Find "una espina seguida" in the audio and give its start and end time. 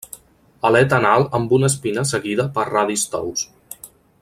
1.59-2.47